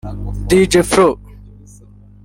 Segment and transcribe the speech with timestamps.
[0.49, 1.13] Dj Flor